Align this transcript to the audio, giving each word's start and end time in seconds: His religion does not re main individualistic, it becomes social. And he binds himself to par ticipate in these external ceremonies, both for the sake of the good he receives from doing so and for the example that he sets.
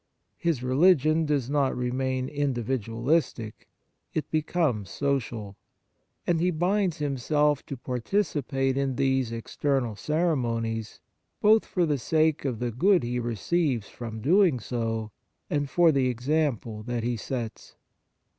His 0.39 0.63
religion 0.63 1.27
does 1.27 1.47
not 1.47 1.77
re 1.77 1.91
main 1.91 2.27
individualistic, 2.27 3.69
it 4.15 4.31
becomes 4.31 4.89
social. 4.89 5.57
And 6.25 6.39
he 6.39 6.49
binds 6.49 6.97
himself 6.97 7.63
to 7.67 7.77
par 7.77 7.99
ticipate 7.99 8.77
in 8.77 8.95
these 8.95 9.31
external 9.31 9.95
ceremonies, 9.95 11.01
both 11.39 11.65
for 11.67 11.85
the 11.85 11.99
sake 11.99 12.45
of 12.45 12.57
the 12.57 12.71
good 12.71 13.03
he 13.03 13.19
receives 13.19 13.89
from 13.89 14.21
doing 14.21 14.59
so 14.59 15.11
and 15.51 15.69
for 15.69 15.91
the 15.91 16.07
example 16.07 16.81
that 16.81 17.03
he 17.03 17.15
sets. 17.15 17.75